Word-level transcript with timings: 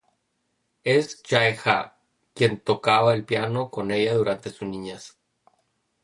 Es 0.83 1.21
Jae 1.23 1.55
Ha, 1.63 1.95
quien 2.33 2.59
tocaba 2.61 3.13
el 3.13 3.23
piano 3.23 3.69
con 3.69 3.91
ella 3.91 4.15
durante 4.15 4.49
su 4.49 4.65
niñez. 4.65 5.19